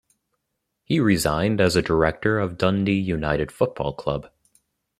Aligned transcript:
He 0.83 0.99
resigned 0.99 1.61
as 1.61 1.75
a 1.75 1.83
director 1.83 2.39
of 2.39 2.57
Dundee 2.57 2.93
United 2.99 3.51
Football 3.51 3.93
Club. 3.93 4.31